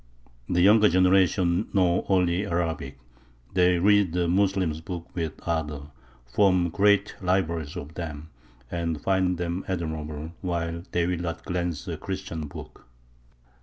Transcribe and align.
The 0.49 0.61
younger 0.61 0.89
generations 0.89 1.75
know 1.75 2.05
only 2.09 2.43
Arabic; 2.47 2.97
they 3.53 3.77
read 3.77 4.13
the 4.13 4.27
Moslems' 4.27 4.81
books 4.81 5.13
with 5.13 5.33
ardour, 5.47 5.91
form 6.25 6.69
great 6.69 7.13
libraries 7.21 7.77
of 7.77 7.93
them, 7.93 8.31
and 8.71 8.99
find 8.99 9.37
them 9.37 9.63
admirable; 9.67 10.31
while 10.41 10.81
they 10.91 11.05
will 11.05 11.19
not 11.19 11.45
glance 11.45 11.87
at 11.87 11.93
a 11.93 11.97
Christian 11.97 12.47
book. 12.47 12.87